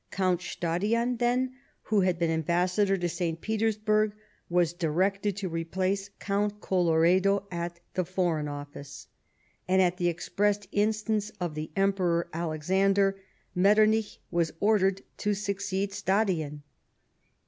[0.09, 1.53] Count Stadion, then,
[1.83, 3.39] who had been ambassador at St.
[3.39, 4.13] Petersburg,
[4.49, 9.05] was directed to replace Count Colloredo at the Foreign Office;
[9.69, 13.19] •and, at the express instance of the Emperor Alexander,
[13.53, 16.63] Metternich was ordered to succeed Stadion.